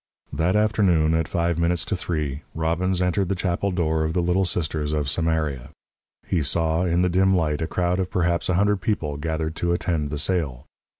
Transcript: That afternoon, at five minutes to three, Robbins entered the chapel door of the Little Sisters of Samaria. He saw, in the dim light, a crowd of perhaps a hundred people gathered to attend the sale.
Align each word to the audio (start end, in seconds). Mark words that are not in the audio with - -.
That 0.33 0.55
afternoon, 0.55 1.13
at 1.13 1.27
five 1.27 1.59
minutes 1.59 1.85
to 1.85 1.95
three, 1.95 2.41
Robbins 2.55 3.03
entered 3.03 3.29
the 3.29 3.35
chapel 3.35 3.69
door 3.69 4.03
of 4.03 4.13
the 4.13 4.21
Little 4.23 4.45
Sisters 4.45 4.93
of 4.93 5.07
Samaria. 5.11 5.69
He 6.25 6.41
saw, 6.41 6.81
in 6.85 7.03
the 7.03 7.07
dim 7.07 7.35
light, 7.35 7.61
a 7.61 7.67
crowd 7.67 7.99
of 7.99 8.09
perhaps 8.09 8.49
a 8.49 8.55
hundred 8.55 8.77
people 8.81 9.17
gathered 9.17 9.55
to 9.57 9.73
attend 9.73 10.09
the 10.09 10.17
sale. 10.17 10.65